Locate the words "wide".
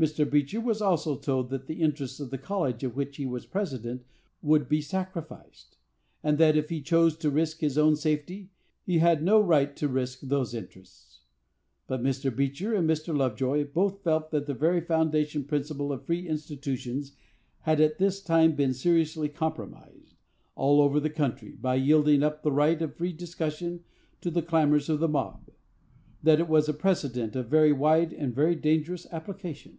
27.72-28.14